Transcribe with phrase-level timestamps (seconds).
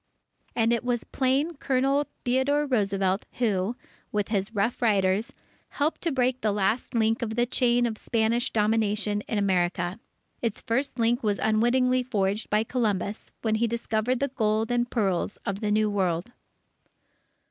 [0.55, 3.75] And it was plain Colonel Theodore Roosevelt who,
[4.11, 5.31] with his Rough Riders,
[5.69, 9.99] helped to break the last link of the chain of Spanish domination in America.
[10.41, 15.37] Its first link was unwittingly forged by Columbus, when he discovered the gold and pearls
[15.45, 16.31] of the New World.